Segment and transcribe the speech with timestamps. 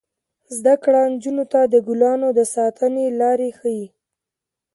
[0.57, 3.83] زده کړه نجونو ته د ګلانو د ساتنې لارې ښيي.